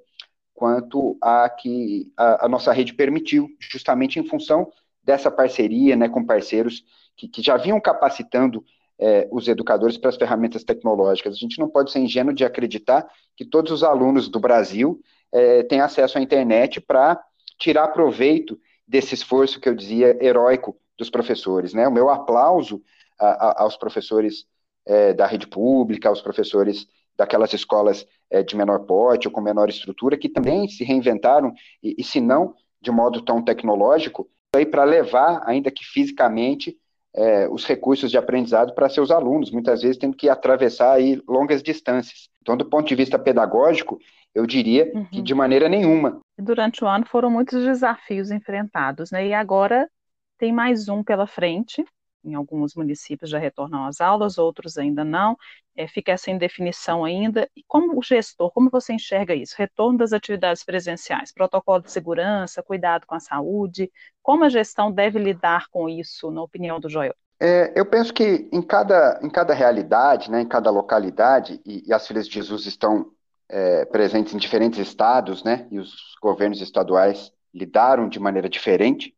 quanto 0.53 1.17
a 1.21 1.49
que 1.49 2.11
a, 2.17 2.45
a 2.45 2.49
nossa 2.49 2.71
rede 2.71 2.93
permitiu, 2.93 3.47
justamente 3.59 4.19
em 4.19 4.27
função 4.27 4.71
dessa 5.03 5.31
parceria 5.31 5.95
né, 5.95 6.07
com 6.07 6.25
parceiros 6.25 6.83
que, 7.15 7.27
que 7.27 7.41
já 7.41 7.57
vinham 7.57 7.79
capacitando 7.79 8.63
é, 8.99 9.27
os 9.31 9.47
educadores 9.47 9.97
para 9.97 10.09
as 10.09 10.17
ferramentas 10.17 10.63
tecnológicas. 10.63 11.33
A 11.33 11.37
gente 11.37 11.59
não 11.59 11.69
pode 11.69 11.91
ser 11.91 11.99
ingênuo 11.99 12.33
de 12.33 12.43
acreditar 12.43 13.07
que 13.35 13.45
todos 13.45 13.71
os 13.71 13.83
alunos 13.83 14.27
do 14.27 14.39
Brasil 14.39 14.99
é, 15.31 15.63
têm 15.63 15.79
acesso 15.79 16.17
à 16.17 16.21
internet 16.21 16.81
para 16.81 17.21
tirar 17.57 17.87
proveito 17.89 18.59
desse 18.87 19.13
esforço 19.13 19.59
que 19.59 19.69
eu 19.69 19.75
dizia 19.75 20.17
heróico 20.21 20.75
dos 20.97 21.09
professores. 21.09 21.73
Né? 21.73 21.87
O 21.87 21.91
meu 21.91 22.09
aplauso 22.09 22.81
a, 23.19 23.27
a, 23.27 23.63
aos 23.63 23.75
professores 23.77 24.45
é, 24.85 25.13
da 25.13 25.25
rede 25.25 25.47
pública, 25.47 26.09
aos 26.09 26.21
professores 26.21 26.87
daquelas 27.17 27.53
escolas 27.53 28.07
é, 28.29 28.41
de 28.41 28.55
menor 28.55 28.79
porte 28.85 29.27
ou 29.27 29.33
com 29.33 29.41
menor 29.41 29.69
estrutura, 29.69 30.17
que 30.17 30.29
também 30.29 30.67
se 30.67 30.83
reinventaram, 30.83 31.53
e, 31.83 31.95
e, 31.97 32.03
se 32.03 32.21
não 32.21 32.55
de 32.81 32.91
modo 32.91 33.21
tão 33.21 33.43
tecnológico, 33.43 34.29
para 34.71 34.83
levar, 34.83 35.43
ainda 35.45 35.69
que 35.69 35.83
fisicamente, 35.83 36.77
é, 37.13 37.47
os 37.49 37.65
recursos 37.65 38.09
de 38.09 38.17
aprendizado 38.17 38.73
para 38.73 38.89
seus 38.89 39.11
alunos, 39.11 39.51
muitas 39.51 39.81
vezes 39.81 39.97
tendo 39.97 40.15
que 40.15 40.29
atravessar 40.29 40.93
aí 40.93 41.21
longas 41.27 41.61
distâncias. 41.61 42.29
Então, 42.41 42.55
do 42.55 42.65
ponto 42.65 42.87
de 42.87 42.95
vista 42.95 43.19
pedagógico, 43.19 43.99
eu 44.33 44.45
diria 44.45 44.89
uhum. 44.93 45.05
que 45.05 45.21
de 45.21 45.33
maneira 45.33 45.67
nenhuma. 45.67 46.19
Durante 46.39 46.83
o 46.83 46.87
ano 46.87 47.05
foram 47.05 47.29
muitos 47.29 47.63
desafios 47.63 48.31
enfrentados, 48.31 49.11
né? 49.11 49.27
E 49.27 49.33
agora 49.33 49.89
tem 50.37 50.53
mais 50.53 50.87
um 50.87 51.03
pela 51.03 51.27
frente, 51.27 51.83
em 52.23 52.33
alguns 52.33 52.75
municípios 52.75 53.29
já 53.29 53.39
retornam 53.39 53.85
às 53.85 54.01
aulas, 54.01 54.37
outros 54.37 54.77
ainda 54.77 55.03
não, 55.03 55.37
é, 55.75 55.87
fica 55.87 56.11
essa 56.11 56.29
indefinição 56.29 57.05
ainda. 57.05 57.49
E 57.55 57.63
como 57.67 58.01
gestor, 58.03 58.51
como 58.51 58.69
você 58.69 58.93
enxerga 58.93 59.33
isso? 59.33 59.55
Retorno 59.57 59.97
das 59.97 60.13
atividades 60.13 60.63
presenciais, 60.63 61.31
protocolo 61.31 61.81
de 61.81 61.91
segurança, 61.91 62.63
cuidado 62.63 63.05
com 63.05 63.15
a 63.15 63.19
saúde, 63.19 63.91
como 64.21 64.43
a 64.43 64.49
gestão 64.49 64.91
deve 64.91 65.19
lidar 65.19 65.67
com 65.69 65.87
isso, 65.87 66.29
na 66.31 66.41
opinião 66.41 66.79
do 66.79 66.89
Joel? 66.89 67.15
É, 67.39 67.71
eu 67.73 67.85
penso 67.85 68.13
que 68.13 68.49
em 68.51 68.61
cada, 68.61 69.19
em 69.23 69.29
cada 69.29 69.53
realidade, 69.53 70.29
né, 70.29 70.41
em 70.41 70.47
cada 70.47 70.69
localidade, 70.69 71.61
e, 71.65 71.83
e 71.87 71.93
as 71.93 72.05
Filhas 72.05 72.27
de 72.27 72.33
Jesus 72.33 72.65
estão 72.65 73.11
é, 73.47 73.85
presentes 73.85 74.33
em 74.33 74.37
diferentes 74.37 74.79
estados, 74.79 75.43
né, 75.43 75.65
e 75.71 75.79
os 75.79 76.15
governos 76.21 76.61
estaduais 76.61 77.31
lidaram 77.53 78.09
de 78.09 78.19
maneira 78.19 78.49
diferente 78.49 79.15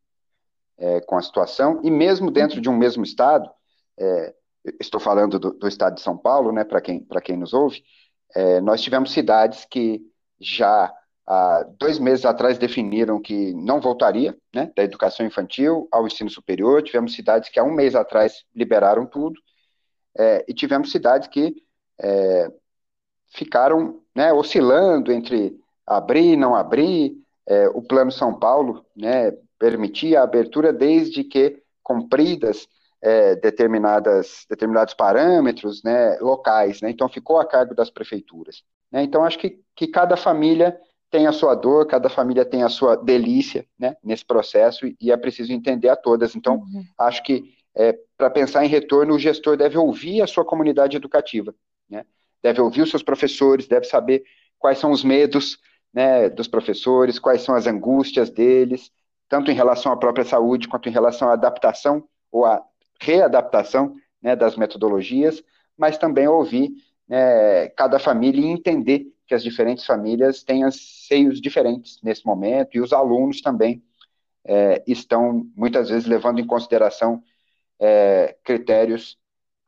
é, 0.78 1.02
com 1.02 1.18
a 1.18 1.22
situação, 1.22 1.80
e 1.84 1.92
mesmo 1.92 2.32
dentro 2.32 2.60
de 2.60 2.70
um 2.70 2.76
mesmo 2.76 3.04
estado, 3.04 3.50
é, 4.00 4.34
estou 4.80 5.00
falando 5.00 5.40
do, 5.40 5.52
do, 5.52 5.68
estado 5.68 5.96
de 5.96 6.02
São 6.02 6.18
Paulo, 6.18 6.52
né, 6.52 6.64
para 6.64 6.82
quem, 6.82 7.06
quem 7.24 7.38
nos 7.38 7.54
ouve, 7.54 7.84
é, 8.36 8.62
nós 8.62 8.82
tivemos 8.82 9.12
cidades 9.12 9.66
que 9.66 10.02
já 10.40 10.94
há 11.28 11.66
dois 11.78 12.00
meses 12.00 12.26
atrás 12.26 12.58
definiram 12.58 13.22
que 13.22 13.54
não 13.54 13.80
voltaria 13.80 14.36
né, 14.54 14.72
da 14.76 14.84
educação 14.84 15.26
infantil 15.26 15.88
ao 15.92 16.06
ensino 16.06 16.30
superior, 16.30 16.84
tivemos 16.84 17.14
cidades 17.14 17.50
que 17.50 17.60
há 17.60 17.64
um 17.64 17.74
mês 17.74 17.96
atrás 17.96 18.44
liberaram 18.56 19.06
tudo, 19.06 19.40
é, 20.18 20.44
e 20.48 20.54
tivemos 20.54 20.92
cidades 20.92 21.28
que 21.28 21.56
é, 22.00 22.52
ficaram 23.34 24.02
né, 24.16 24.34
oscilando 24.34 25.12
entre 25.12 25.58
abrir 25.86 26.36
não 26.38 26.56
abrir, 26.56 27.16
é, 27.48 27.68
o 27.70 27.82
Plano 27.82 28.12
São 28.12 28.38
Paulo, 28.38 28.86
né, 28.96 29.32
permitia 29.62 30.20
a 30.20 30.24
abertura 30.24 30.74
desde 30.74 31.24
que 31.24 31.62
cumpridas 31.84 32.68
é, 33.00 33.36
determinadas, 33.36 34.44
determinados 34.50 34.96
parâmetros 34.96 35.84
né, 35.84 36.18
locais, 36.20 36.82
né, 36.82 36.90
então 36.90 37.08
ficou 37.08 37.40
a 37.40 37.46
cargo 37.46 37.76
das 37.76 37.92
prefeituras. 37.92 38.64
Né, 38.92 39.04
então 39.04 39.24
acho 39.24 39.38
que, 39.38 39.60
que 39.76 39.86
cada 39.86 40.18
família 40.18 40.76
tem 41.12 41.28
a 41.28 41.32
sua 41.32 41.54
dor, 41.54 41.86
cada 41.86 42.10
família 42.10 42.44
tem 42.44 42.64
a 42.64 42.70
sua 42.70 42.96
delícia 42.96 43.64
né, 43.78 43.96
nesse 44.04 44.26
processo 44.26 44.88
e 45.00 45.12
é 45.12 45.18
preciso 45.18 45.54
entender 45.54 45.90
a 45.90 45.96
todas. 45.96 46.36
Então 46.36 46.56
uhum. 46.56 46.84
acho 46.98 47.22
que 47.22 47.54
é, 47.76 47.96
para 48.18 48.32
pensar 48.32 48.66
em 48.66 48.68
retorno, 48.68 49.14
o 49.14 49.20
gestor 49.20 49.56
deve 49.56 49.78
ouvir 49.78 50.24
a 50.24 50.28
sua 50.28 50.44
comunidade 50.44 50.98
educativa, 50.98 51.54
né, 51.88 52.04
deve 52.42 52.60
ouvir 52.60 52.82
os 52.82 52.90
seus 52.90 53.04
professores, 53.04 53.68
deve 53.68 53.86
saber 53.86 54.24
quais 54.58 54.80
são 54.80 54.90
os 54.90 55.04
medos 55.04 55.60
né, 55.94 56.30
dos 56.30 56.48
professores, 56.48 57.20
quais 57.20 57.44
são 57.44 57.54
as 57.54 57.68
angústias 57.68 58.32
deles, 58.32 58.90
tanto 59.32 59.50
em 59.50 59.54
relação 59.54 59.94
à 59.94 59.98
própria 59.98 60.26
saúde, 60.26 60.68
quanto 60.68 60.90
em 60.90 60.92
relação 60.92 61.30
à 61.30 61.34
adaptação 61.34 62.04
ou 62.30 62.46
à 62.46 62.62
readaptação 63.00 63.96
né, 64.22 64.36
das 64.36 64.58
metodologias, 64.58 65.42
mas 65.78 65.98
também 65.98 66.28
ouvir 66.28 66.70
né, 67.08 67.70
cada 67.70 67.98
família 67.98 68.42
e 68.42 68.50
entender 68.50 69.08
que 69.26 69.34
as 69.34 69.42
diferentes 69.42 69.86
famílias 69.86 70.44
têm 70.44 70.66
anseios 70.66 71.40
diferentes 71.40 71.98
nesse 72.04 72.26
momento, 72.26 72.76
e 72.76 72.82
os 72.82 72.92
alunos 72.92 73.40
também 73.40 73.82
é, 74.44 74.84
estão, 74.86 75.50
muitas 75.56 75.88
vezes, 75.88 76.10
levando 76.10 76.42
em 76.42 76.46
consideração 76.46 77.24
é, 77.80 78.36
critérios, 78.44 79.18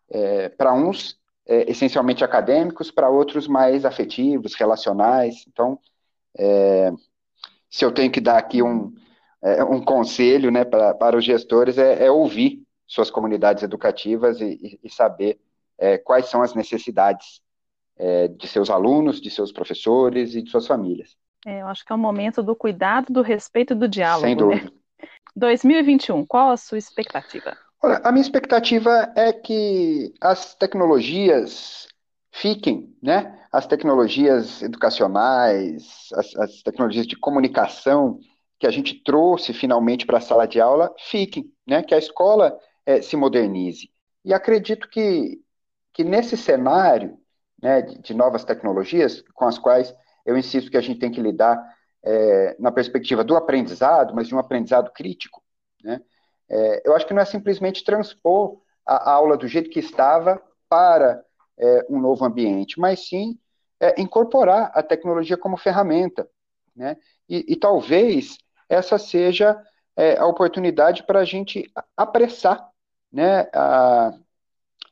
é, 0.10 0.50
para 0.50 0.74
uns, 0.74 1.18
é, 1.46 1.72
essencialmente 1.72 2.22
acadêmicos, 2.22 2.92
para 2.92 3.10
outros 3.10 3.48
mais 3.48 3.86
afetivos, 3.86 4.56
relacionais. 4.56 5.46
Então, 5.48 5.80
é, 6.38 6.92
se 7.70 7.86
eu 7.86 7.94
tenho 7.94 8.12
que 8.12 8.20
dar 8.20 8.38
aqui 8.38 8.62
um, 8.62 8.94
é, 9.44 9.64
um 9.64 9.84
conselho 9.84 10.50
né, 10.50 10.64
para, 10.64 10.94
para 10.94 11.18
os 11.18 11.26
gestores 11.26 11.78
é, 11.78 12.06
é, 12.06 12.10
ouvir 12.10 12.64
suas 12.88 13.12
comunidades 13.12 13.62
educativas 13.62 14.40
e, 14.40 14.80
e 14.82 14.90
saber 14.90 15.40
é, 15.78 15.98
quais 15.98 16.28
são 16.28 16.42
as 16.42 16.56
necessidades 16.56 17.42
é, 17.98 18.30
de 18.30 18.48
seus 18.48 18.70
alunos, 18.70 19.20
de 19.20 19.30
seus 19.30 19.52
professores 19.52 20.34
e 20.34 20.42
de 20.42 20.50
suas 20.50 20.66
famílias. 20.66 21.16
É, 21.46 21.62
eu 21.62 21.68
acho 21.68 21.86
que 21.86 21.92
é 21.92 21.96
o 21.96 22.00
momento 22.00 22.42
do 22.42 22.56
cuidado, 22.56 23.12
do 23.12 23.22
respeito 23.22 23.74
e 23.74 23.76
do 23.76 23.88
diálogo. 23.88 24.26
Sem 24.26 24.36
dúvida. 24.36 24.72
Né? 25.04 25.10
2021, 25.36 26.26
qual 26.28 26.52
a 26.52 26.58
sua 26.58 26.78
expectativa? 26.78 27.58
Olha, 27.82 28.00
a 28.04 28.12
minha 28.12 28.22
expectativa 28.22 29.12
é 29.16 29.34
que 29.34 30.14
as 30.22 30.54
tecnologias 30.54 31.88
fiquem, 32.32 32.96
né? 33.02 33.40
As 33.52 33.66
tecnologias 33.66 34.62
educacionais, 34.62 36.08
as, 36.14 36.36
as 36.36 36.62
tecnologias 36.62 37.08
de 37.08 37.18
comunicação 37.18 38.20
que 38.64 38.68
a 38.68 38.72
gente 38.72 39.04
trouxe 39.04 39.52
finalmente 39.52 40.06
para 40.06 40.20
a 40.20 40.22
sala 40.22 40.48
de 40.48 40.62
aula 40.62 40.96
fiquem, 40.98 41.52
né? 41.68 41.84
que 41.84 41.94
a 41.94 41.98
escola 41.98 42.58
é, 42.86 43.02
se 43.02 43.18
modernize. 43.18 43.92
E 44.24 44.34
acredito 44.34 44.88
que, 44.88 45.42
que 45.92 46.02
nesse 46.02 46.38
cenário 46.38 47.20
né, 47.62 47.82
de, 47.82 48.00
de, 48.00 48.14
novas 48.14 48.46
tecnologias, 48.46 49.22
com 49.34 49.44
as 49.44 49.60
quais 49.60 49.94
eu 50.26 50.38
insisto 50.38 50.72
que 50.72 50.78
a 50.78 50.82
gente 50.82 50.98
tem 50.98 51.12
que 51.12 51.22
lidar 51.22 51.62
é, 52.06 52.56
na 52.58 52.72
perspectiva 52.72 53.22
do 53.22 53.36
aprendizado, 53.36 54.16
mas 54.16 54.30
de 54.30 54.36
um 54.36 54.40
aprendizado 54.40 54.94
crítico, 54.94 55.44
né? 55.84 56.00
É, 56.50 56.88
eu 56.88 56.96
acho 56.96 57.06
que 57.06 57.14
não 57.14 57.22
é 57.22 57.26
simplesmente 57.26 57.84
transpor 57.84 58.62
a, 58.86 59.12
a 59.12 59.14
aula 59.14 59.36
do 59.36 59.46
jeito 59.46 59.70
que 59.70 59.80
estava 59.80 60.42
para 60.70 61.22
um 61.90 62.00
novo 62.00 62.26
ambiente, 62.26 62.80
mas 62.80 63.08
sim 63.08 63.38
incorporar 63.98 64.72
a 64.74 64.82
tecnologia 64.82 65.38
como 65.38 65.56
ferramenta, 65.56 66.28
né? 66.76 66.98
E, 67.30 67.46
e 67.54 67.56
talvez 67.56 68.38
essa 68.74 68.98
seja 68.98 69.62
é, 69.96 70.18
a 70.18 70.26
oportunidade 70.26 71.04
para 71.04 71.20
a 71.20 71.26
gente 71.26 71.72
apressar 71.96 72.70
né, 73.12 73.48
a, 73.54 74.14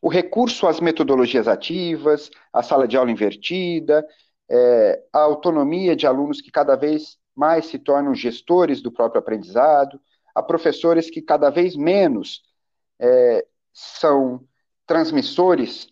o 0.02 0.10
recurso 0.10 0.68
às 0.68 0.80
metodologias 0.80 1.48
ativas, 1.48 2.30
a 2.54 2.64
sala 2.64 2.88
de 2.88 2.98
aula 2.98 3.12
invertida, 3.12 4.06
é, 4.50 5.04
a 5.14 5.20
autonomia 5.20 5.96
de 5.96 6.06
alunos 6.06 6.42
que 6.42 6.52
cada 6.52 6.76
vez 6.76 7.18
mais 7.36 7.66
se 7.68 7.80
tornam 7.80 8.14
gestores 8.14 8.82
do 8.82 8.92
próprio 8.92 9.20
aprendizado, 9.20 10.00
a 10.36 10.44
professores 10.44 11.10
que 11.10 11.22
cada 11.22 11.50
vez 11.50 11.76
menos 11.76 12.42
é, 13.00 13.46
são 13.74 14.46
transmissores 14.86 15.88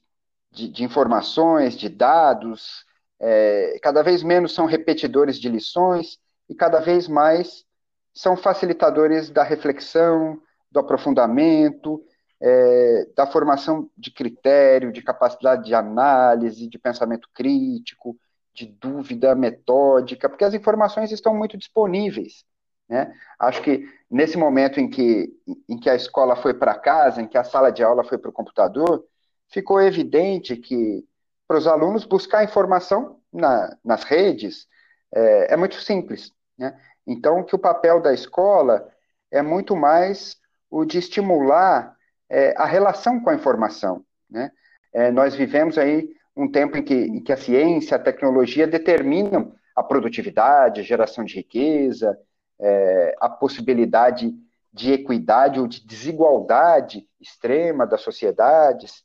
de, 0.51 0.67
de, 0.69 0.83
informações, 0.83 1.77
de 1.77 1.89
dados, 1.89 2.85
é, 3.19 3.79
cada 3.81 4.01
vez 4.01 4.23
menos 4.23 4.53
são 4.53 4.65
repetidores 4.65 5.39
de 5.39 5.49
lições 5.49 6.19
e 6.49 6.55
cada 6.55 6.79
vez 6.79 7.07
mais 7.07 7.65
são 8.13 8.35
facilitadores 8.35 9.29
da 9.29 9.43
reflexão, 9.43 10.41
do 10.71 10.79
aprofundamento, 10.79 12.03
é, 12.41 13.07
da 13.15 13.27
formação 13.27 13.89
de 13.97 14.11
critério, 14.11 14.91
de 14.91 15.01
capacidade 15.01 15.65
de 15.65 15.73
análise, 15.73 16.67
de 16.67 16.79
pensamento 16.79 17.29
crítico, 17.33 18.17
de 18.53 18.65
dúvida 18.65 19.35
metódica, 19.35 20.29
porque 20.29 20.43
as 20.43 20.53
informações 20.53 21.11
estão 21.11 21.35
muito 21.35 21.57
disponíveis. 21.57 22.45
Né? 22.87 23.13
Acho 23.37 23.61
que 23.61 23.85
nesse 24.09 24.37
momento 24.37 24.79
em 24.79 24.89
que, 24.89 25.31
em 25.67 25.79
que 25.79 25.89
a 25.89 25.95
escola 25.95 26.35
foi 26.35 26.53
para 26.53 26.77
casa, 26.77 27.21
em 27.21 27.27
que 27.27 27.37
a 27.37 27.43
sala 27.43 27.71
de 27.71 27.83
aula 27.83 28.03
foi 28.03 28.17
para 28.17 28.29
o 28.29 28.33
computador, 28.33 29.05
ficou 29.47 29.81
evidente 29.81 30.55
que 30.57 31.05
para 31.47 31.57
os 31.57 31.67
alunos 31.67 32.05
buscar 32.05 32.43
informação 32.43 33.19
na, 33.31 33.77
nas 33.83 34.03
redes 34.03 34.67
é, 35.13 35.53
é 35.53 35.57
muito 35.57 35.75
simples. 35.75 36.33
Né? 36.57 36.75
Então, 37.09 37.43
que 37.43 37.55
o 37.55 37.59
papel 37.59 37.99
da 37.99 38.13
escola 38.13 38.87
é 39.31 39.41
muito 39.41 39.75
mais 39.75 40.37
o 40.69 40.85
de 40.85 40.99
estimular 40.99 41.97
é, 42.29 42.53
a 42.55 42.65
relação 42.65 43.19
com 43.19 43.31
a 43.31 43.33
informação. 43.33 44.05
Né? 44.29 44.51
É, 44.93 45.09
nós 45.09 45.33
vivemos 45.33 45.79
aí 45.79 46.07
um 46.37 46.47
tempo 46.47 46.77
em 46.77 46.83
que, 46.83 46.93
em 46.93 47.23
que, 47.23 47.33
a 47.33 47.37
ciência, 47.37 47.97
a 47.97 47.99
tecnologia 47.99 48.67
determinam 48.67 49.55
a 49.75 49.81
produtividade, 49.81 50.81
a 50.81 50.83
geração 50.83 51.25
de 51.25 51.33
riqueza, 51.33 52.15
é, 52.59 53.15
a 53.19 53.27
possibilidade 53.27 54.31
de 54.71 54.93
equidade 54.93 55.59
ou 55.59 55.67
de 55.67 55.83
desigualdade 55.83 57.07
extrema 57.19 57.87
das 57.87 58.01
sociedades, 58.01 59.03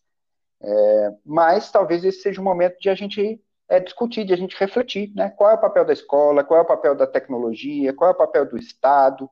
é, 0.60 1.10
mas 1.24 1.70
talvez 1.70 2.04
esse 2.04 2.20
seja 2.20 2.38
o 2.38 2.44
momento 2.44 2.78
de 2.78 2.90
a 2.90 2.94
gente 2.94 3.40
é 3.68 3.80
discutir, 3.80 4.24
de 4.24 4.32
a 4.32 4.36
gente 4.36 4.56
refletir, 4.58 5.12
né? 5.14 5.30
Qual 5.30 5.50
é 5.50 5.54
o 5.54 5.60
papel 5.60 5.84
da 5.84 5.92
escola, 5.92 6.44
qual 6.44 6.60
é 6.60 6.62
o 6.62 6.66
papel 6.66 6.94
da 6.94 7.06
tecnologia, 7.06 7.92
qual 7.92 8.10
é 8.10 8.12
o 8.12 8.16
papel 8.16 8.46
do 8.46 8.58
Estado 8.58 9.28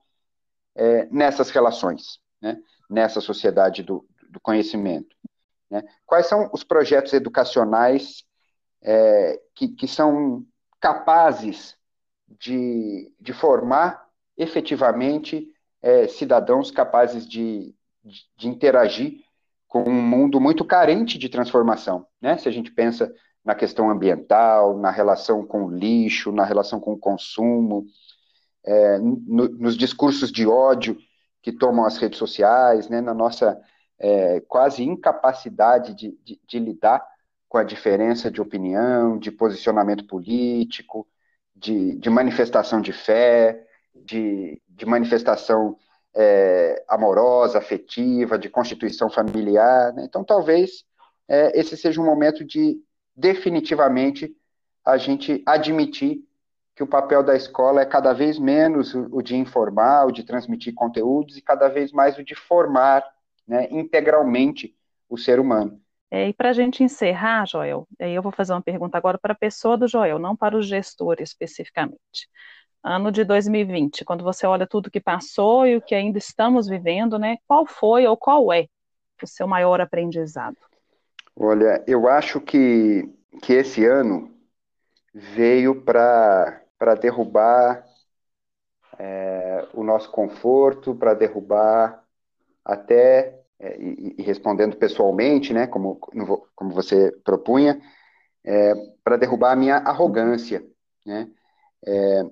é, 0.75 1.07
nessas 1.07 1.51
relações, 1.51 2.19
né? 2.41 2.59
Nessa 2.89 3.21
sociedade 3.21 3.83
do, 3.83 4.07
do 4.31 4.41
conhecimento. 4.41 5.15
Né? 5.71 5.83
Quais 6.07 6.27
são 6.27 6.51
os 6.53 6.65
projetos 6.65 7.12
educacionais 7.12 8.25
é, 8.83 9.41
que, 9.55 9.69
que 9.69 9.87
são 9.89 10.45
capazes 10.81 11.77
de, 12.39 13.15
de 13.21 13.33
formar 13.33 14.07
efetivamente 14.37 15.49
é, 15.81 16.09
cidadãos 16.09 16.71
capazes 16.71 17.29
de, 17.29 17.75
de 18.37 18.49
interagir 18.49 19.23
com 19.69 19.85
um 19.85 20.03
mundo 20.03 20.41
muito 20.41 20.65
carente 20.65 21.19
de 21.19 21.29
transformação, 21.29 22.07
né? 22.21 22.37
Se 22.37 22.49
a 22.49 22.53
gente 22.53 22.71
pensa 22.71 23.11
na 23.44 23.54
questão 23.54 23.90
ambiental, 23.90 24.78
na 24.78 24.90
relação 24.90 25.44
com 25.44 25.64
o 25.64 25.70
lixo, 25.70 26.32
na 26.32 26.44
relação 26.44 26.78
com 26.78 26.92
o 26.92 26.99
consumo, 26.99 27.87
é, 28.64 28.99
no, 28.99 29.49
nos 29.49 29.76
discursos 29.76 30.30
de 30.30 30.46
ódio 30.46 30.96
que 31.42 31.52
tomam 31.52 31.84
as 31.84 31.99
redes 31.99 32.18
sociais, 32.18 32.88
né? 32.88 33.00
Na 33.00 33.12
nossa 33.12 33.61
é, 33.99 34.40
quase 34.40 34.84
incapacidade 34.84 35.94
de, 35.94 36.16
de, 36.25 36.40
de 36.46 36.58
lidar 36.58 37.04
com 37.49 37.58
a 37.58 37.64
diferença 37.64 38.30
de 38.30 38.40
opinião, 38.40 39.18
de 39.18 39.30
posicionamento 39.30 40.06
político, 40.06 41.06
de, 41.54 41.96
de 41.96 42.08
manifestação 42.08 42.80
de 42.80 42.92
fé, 42.92 43.62
de, 43.94 44.61
manifestação 44.87 45.76
é, 46.14 46.82
amorosa, 46.88 47.58
afetiva, 47.58 48.38
de 48.38 48.49
constituição 48.49 49.11
familiar. 49.11 49.92
Né? 49.92 50.04
Então, 50.04 50.25
talvez 50.25 50.84
é, 51.28 51.58
esse 51.58 51.76
seja 51.76 52.00
um 52.00 52.04
momento 52.04 52.44
de 52.44 52.78
definitivamente 53.14 54.35
a 54.85 54.97
gente 54.97 55.42
admitir 55.47 56.25
que 56.75 56.83
o 56.83 56.87
papel 56.87 57.23
da 57.23 57.37
escola 57.37 57.83
é 57.83 57.85
cada 57.85 58.12
vez 58.12 58.38
menos 58.38 58.95
o, 58.95 59.21
de 59.23 59.37
informar, 59.37 60.07
o 60.07 60.12
de 60.12 60.25
transmitir 60.25 60.75
conteúdos 60.75 61.37
e 61.37 61.42
cada 61.42 61.69
vez 61.69 61.92
mais 61.92 62.16
o 62.19 62.25
de 62.25 62.35
formar 62.35 63.04
né, 63.47 63.69
integralmente 63.71 64.75
o 65.09 65.19
ser 65.19 65.38
humano. 65.38 65.81
É, 66.11 66.28
e 66.28 66.33
para 66.33 66.50
a 66.50 66.52
gente 66.52 66.83
encerrar, 66.83 67.47
Joel, 67.47 67.87
eu 67.99 68.23
vou 68.23 68.33
fazer 68.33 68.52
uma 68.52 68.62
pergunta 68.62 68.99
agora 68.99 69.19
para 69.19 69.33
a 69.33 69.37
pessoa 69.37 69.76
do 69.76 69.88
Joel, 69.88 70.19
não 70.19 70.37
para 70.37 70.57
o 70.57 70.62
gestor 70.62 71.16
especificamente 71.21 72.28
ano 72.83 73.12
de 73.12 73.25
2020, 73.25 74.04
quando 74.04 74.25
você 74.25 74.47
olha 74.47 74.66
tudo 74.66 74.90
que 74.90 75.00
passou 75.00 75.66
e 75.66 75.76
o 75.76 75.81
que 75.81 75.95
ainda 75.95 76.19
estamos 76.19 76.66
vivendo, 76.66 77.19
né? 77.19 77.38
Qual 77.47 77.64
foi 77.64 78.07
ou 78.07 78.16
qual 78.16 78.52
é 78.52 78.66
o 79.23 79.26
seu 79.26 79.47
maior 79.47 79.81
aprendizado? 79.81 80.57
Olha, 81.37 81.83
eu 81.87 82.09
acho 82.09 82.41
que, 82.41 83.09
que 83.43 83.53
esse 83.55 83.85
ano 83.85 84.31
veio 85.15 85.83
para 85.83 86.62
derrubar 87.01 87.85
é, 88.99 89.67
o 89.75 89.83
nosso 89.85 90.11
conforto, 90.11 90.95
para 90.95 91.15
derrubar 91.15 92.03
até, 92.65 93.41
é, 93.61 93.79
e, 93.81 94.17
e, 94.19 94.23
respondendo 94.23 94.77
pessoalmente, 94.77 95.53
né, 95.53 95.67
como, 95.69 95.97
como 96.57 96.73
você 96.75 97.12
propunha, 97.25 97.81
é, 98.45 98.75
para 99.05 99.17
derrubar 99.19 99.53
a 99.53 99.57
minha 99.57 99.77
arrogância, 99.79 100.65
né? 101.07 101.29
É, 101.87 102.23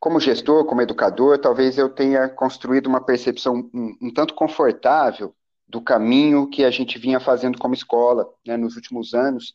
como 0.00 0.20
gestor, 0.20 0.64
como 0.66 0.82
educador, 0.82 1.38
talvez 1.40 1.78
eu 1.78 1.88
tenha 1.88 2.28
construído 2.28 2.86
uma 2.86 3.00
percepção 3.04 3.70
um, 3.74 3.96
um 4.02 4.12
tanto 4.12 4.34
confortável 4.34 5.34
do 5.68 5.80
caminho 5.80 6.48
que 6.48 6.64
a 6.64 6.70
gente 6.70 6.98
vinha 6.98 7.20
fazendo 7.20 7.58
como 7.58 7.74
escola. 7.74 8.28
Né? 8.46 8.56
Nos 8.56 8.76
últimos 8.76 9.14
anos, 9.14 9.54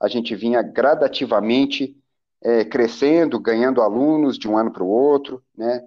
a 0.00 0.08
gente 0.08 0.34
vinha 0.36 0.62
gradativamente 0.62 1.96
é, 2.42 2.64
crescendo, 2.64 3.40
ganhando 3.40 3.80
alunos 3.80 4.38
de 4.38 4.46
um 4.46 4.58
ano 4.58 4.70
para 4.70 4.84
o 4.84 4.88
outro, 4.88 5.42
né? 5.56 5.82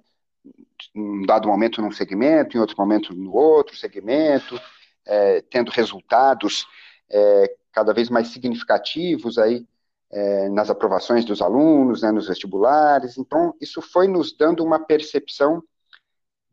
um 0.94 1.24
dado 1.24 1.48
momento 1.48 1.80
num 1.80 1.92
segmento, 1.92 2.56
em 2.56 2.60
outro 2.60 2.76
momento 2.78 3.14
no 3.14 3.32
outro 3.34 3.76
segmento, 3.76 4.60
é, 5.06 5.40
tendo 5.42 5.70
resultados 5.70 6.66
é, 7.10 7.54
cada 7.72 7.92
vez 7.92 8.10
mais 8.10 8.28
significativos 8.28 9.38
aí 9.38 9.66
é, 10.10 10.48
nas 10.48 10.70
aprovações 10.70 11.24
dos 11.24 11.40
alunos, 11.40 12.02
né, 12.02 12.10
nos 12.10 12.28
vestibulares. 12.28 13.18
Então, 13.18 13.54
isso 13.60 13.80
foi 13.80 14.08
nos 14.08 14.36
dando 14.36 14.64
uma 14.64 14.78
percepção 14.78 15.62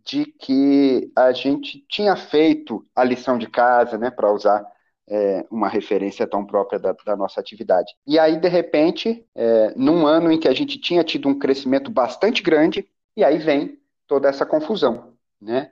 de 0.05 0.25
que 0.25 1.11
a 1.15 1.31
gente 1.31 1.83
tinha 1.89 2.15
feito 2.15 2.85
a 2.95 3.03
lição 3.03 3.37
de 3.37 3.47
casa, 3.47 3.97
né, 3.97 4.11
para 4.11 4.31
usar 4.31 4.63
é, 5.07 5.45
uma 5.49 5.67
referência 5.67 6.27
tão 6.27 6.45
própria 6.45 6.79
da, 6.79 6.95
da, 7.05 7.15
nossa 7.15 7.39
atividade. 7.39 7.91
E 8.05 8.19
aí, 8.19 8.37
de 8.39 8.47
repente, 8.47 9.27
é, 9.35 9.73
num 9.75 10.05
ano 10.05 10.31
em 10.31 10.39
que 10.39 10.47
a 10.47 10.53
gente 10.53 10.79
tinha 10.79 11.03
tido 11.03 11.27
um 11.27 11.37
crescimento 11.37 11.89
bastante 11.89 12.43
grande, 12.43 12.87
e 13.17 13.23
aí 13.23 13.39
vem 13.39 13.79
toda 14.07 14.29
essa 14.29 14.45
confusão, 14.45 15.15
né, 15.41 15.71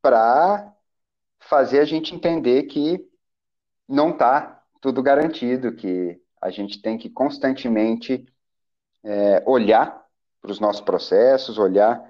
para 0.00 0.72
fazer 1.40 1.80
a 1.80 1.84
gente 1.84 2.14
entender 2.14 2.64
que 2.64 3.04
não 3.88 4.10
está 4.10 4.62
tudo 4.80 5.02
garantido, 5.02 5.74
que 5.74 6.20
a 6.40 6.50
gente 6.50 6.80
tem 6.80 6.96
que 6.96 7.10
constantemente 7.10 8.24
é, 9.04 9.42
olhar 9.44 10.04
para 10.40 10.50
os 10.50 10.60
nossos 10.60 10.80
processos, 10.80 11.58
olhar 11.58 12.09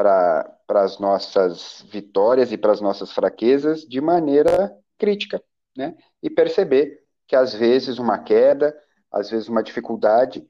para 0.00 0.82
as 0.82 0.98
nossas 0.98 1.84
vitórias 1.90 2.50
e 2.52 2.56
para 2.56 2.72
as 2.72 2.80
nossas 2.80 3.12
fraquezas 3.12 3.82
de 3.82 4.00
maneira 4.00 4.74
crítica, 4.96 5.42
né? 5.76 5.94
E 6.22 6.30
perceber 6.30 7.02
que 7.26 7.36
às 7.36 7.52
vezes 7.52 7.98
uma 7.98 8.18
queda, 8.18 8.74
às 9.12 9.28
vezes 9.28 9.46
uma 9.48 9.62
dificuldade 9.62 10.48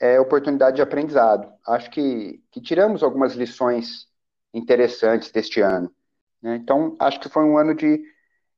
é 0.00 0.20
oportunidade 0.20 0.76
de 0.76 0.82
aprendizado. 0.82 1.52
Acho 1.66 1.90
que, 1.90 2.40
que 2.52 2.60
tiramos 2.60 3.02
algumas 3.02 3.34
lições 3.34 4.06
interessantes 4.54 5.32
deste 5.32 5.60
ano. 5.60 5.92
Né? 6.40 6.56
Então, 6.56 6.96
acho 7.00 7.18
que 7.18 7.28
foi 7.28 7.44
um 7.44 7.58
ano 7.58 7.74
de 7.74 8.04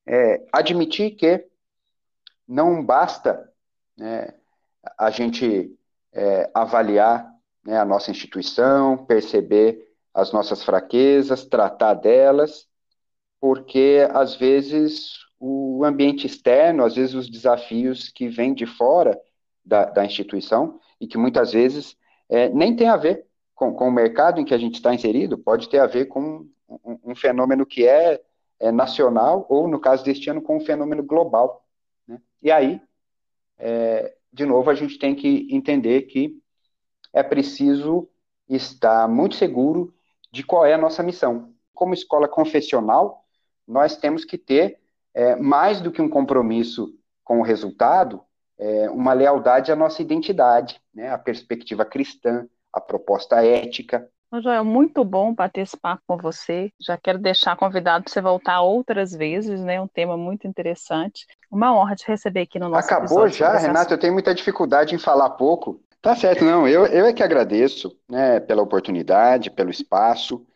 é, 0.07 0.46
admitir 0.52 1.12
que 1.12 1.46
não 2.46 2.85
basta 2.85 3.50
né, 3.96 4.35
a 4.98 5.11
gente 5.11 5.74
é, 6.12 6.50
avaliar 6.52 7.30
né, 7.64 7.78
a 7.78 7.85
nossa 7.85 8.11
instituição, 8.11 9.07
perceber 9.07 9.93
as 10.14 10.33
nossas 10.33 10.62
fraquezas, 10.62 11.44
tratar 11.44 11.94
delas, 11.94 12.66
porque 13.40 14.07
às 14.12 14.35
vezes 14.35 15.18
o 15.38 15.85
ambiente 15.85 16.27
externo, 16.27 16.85
às 16.85 16.94
vezes 16.94 17.14
os 17.14 17.29
desafios 17.29 18.09
que 18.09 18.29
vêm 18.29 18.55
de 18.55 18.64
fora 18.64 19.20
da, 19.64 19.87
da 19.87 20.05
instituição 20.05 20.79
e 21.00 21.07
que 21.07 21.18
muitas 21.18 21.53
vezes 21.53 21.96
é, 22.29 22.48
nem 22.48 22.74
tem 22.77 22.88
a 22.88 22.96
ver 22.96 23.27
com, 23.55 23.74
com, 23.74 23.88
o 23.88 23.92
mercado 23.92 24.40
em 24.40 24.44
que 24.44 24.55
a 24.55 24.59
gente 24.59 24.77
está 24.77 24.94
inserido, 24.94 25.37
pode 25.37 25.68
ter 25.68 25.79
a 25.79 25.87
ver 25.87 26.07
com 26.07 26.46
um, 26.68 26.98
um 27.05 27.16
fenômeno 27.16 27.66
que 27.66 27.87
é, 27.87 28.20
é, 28.61 28.72
nacional 28.72 29.46
ou, 29.50 29.68
no 29.68 29.81
caso 29.81 30.05
deste 30.05 30.31
ano, 30.31 30.40
com 30.40 30.57
um 30.57 30.64
fenômeno 30.64 31.03
global. 31.03 31.66
Né? 32.07 32.20
E 32.42 32.50
aí 32.50 32.81
é, 33.59 34.14
de 34.35 34.44
novo, 34.44 34.68
a 34.68 34.74
gente 34.74 34.98
tem 34.98 35.14
que 35.14 35.46
entender 35.50 36.03
que 36.03 36.37
é 37.12 37.22
preciso 37.22 38.09
estar 38.48 39.09
muito 39.09 39.37
seguro 39.37 39.93
de 40.34 40.42
qual 40.42 40.66
é 40.66 40.74
a 40.74 40.78
nossa 40.78 41.00
missão. 41.00 41.52
Como 41.72 41.94
escola 41.94 42.26
confessional, 42.26 43.24
nós 43.66 43.96
temos 43.96 44.24
que 44.24 44.36
ter 44.36 44.80
é, 45.14 45.36
mais 45.36 45.80
do 45.80 45.92
que 45.92 46.02
um 46.02 46.08
compromisso 46.08 46.92
com 47.22 47.38
o 47.38 47.42
resultado, 47.42 48.20
é, 48.58 48.90
uma 48.90 49.12
lealdade 49.12 49.70
à 49.70 49.76
nossa 49.76 50.02
identidade, 50.02 50.80
né, 50.92 51.08
a 51.08 51.18
perspectiva 51.18 51.84
cristã, 51.84 52.48
a 52.72 52.80
proposta 52.80 53.44
ética, 53.44 54.10
Joel, 54.40 54.64
muito 54.64 55.04
bom 55.04 55.32
bater 55.32 55.60
esse 55.60 55.76
papo 55.76 56.02
com 56.06 56.16
você. 56.16 56.72
Já 56.80 56.96
quero 56.96 57.18
deixar 57.18 57.56
convidado 57.56 58.04
para 58.04 58.12
você 58.12 58.20
voltar 58.20 58.62
outras 58.62 59.12
vezes, 59.12 59.60
né? 59.60 59.80
Um 59.80 59.86
tema 59.86 60.16
muito 60.16 60.46
interessante. 60.46 61.26
Uma 61.50 61.72
honra 61.72 61.94
te 61.94 62.06
receber 62.08 62.40
aqui 62.40 62.58
no 62.58 62.68
nosso 62.68 62.92
Acabou 62.92 63.28
já, 63.28 63.56
Renato? 63.56 63.94
Eu 63.94 63.98
tenho 63.98 64.12
muita 64.12 64.34
dificuldade 64.34 64.94
em 64.94 64.98
falar 64.98 65.30
pouco. 65.30 65.80
Tá 66.04 66.14
certo, 66.14 66.44
não. 66.44 66.68
Eu, 66.68 66.84
eu 66.84 67.06
é 67.06 67.14
que 67.14 67.22
agradeço 67.22 67.98
né, 68.06 68.38
pela 68.38 68.60
oportunidade, 68.60 69.50
pelo 69.50 69.70
espaço. 69.70 70.46